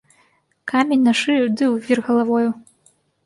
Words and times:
Камень 0.71 1.03
на 1.07 1.13
шыю 1.19 1.45
ды 1.57 1.65
ў 1.73 1.85
вір 1.89 2.03
галавою! 2.09 2.49